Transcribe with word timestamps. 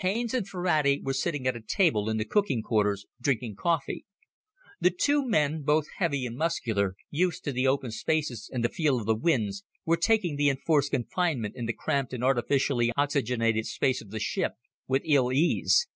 Haines 0.00 0.34
and 0.34 0.46
Ferrati 0.46 1.00
were 1.02 1.14
sitting 1.14 1.46
at 1.46 1.56
a 1.56 1.62
table 1.62 2.10
in 2.10 2.18
the 2.18 2.26
cooking 2.26 2.60
quarters, 2.60 3.06
drinking 3.22 3.56
coffee. 3.56 4.04
The 4.82 4.90
two 4.90 5.26
men, 5.26 5.62
both 5.62 5.86
heavy 5.96 6.26
and 6.26 6.36
muscular, 6.36 6.94
used 7.08 7.42
to 7.44 7.52
the 7.52 7.66
open 7.66 7.90
spaces 7.90 8.50
and 8.52 8.62
the 8.62 8.68
feel 8.68 9.00
of 9.00 9.06
the 9.06 9.14
winds, 9.14 9.64
were 9.86 9.96
taking 9.96 10.36
the 10.36 10.50
enforced 10.50 10.90
confinement 10.90 11.56
in 11.56 11.64
the 11.64 11.72
cramped 11.72 12.12
and 12.12 12.22
artificially 12.22 12.92
oxygenated 12.98 13.64
space 13.64 14.02
of 14.02 14.10
the 14.10 14.20
ship 14.20 14.52
with 14.88 15.00
ill 15.06 15.32
ease. 15.32 15.86